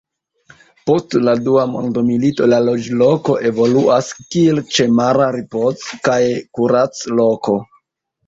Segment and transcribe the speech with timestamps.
[0.89, 6.19] Post la Dua mondmilito la loĝloko evoluas kiel ĉemara ripoz- kaj
[6.61, 7.59] kurac-loko.